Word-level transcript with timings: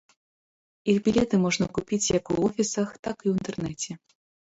Іх 0.93 0.97
білеты 1.07 1.35
можна 1.43 1.67
купіць 1.79 2.11
як 2.17 2.31
у 2.31 2.39
офісах, 2.47 2.89
так 3.09 3.17
і 3.27 3.29
ў 3.29 3.37
інтэрнэце. 3.41 3.91